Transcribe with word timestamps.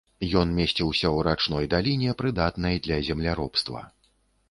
Ён 0.39 0.53
месціўся 0.59 1.07
ў 1.15 1.27
рачной 1.27 1.69
даліне, 1.75 2.17
прыдатнай 2.25 2.83
для 2.89 3.01
земляробства. 3.11 3.89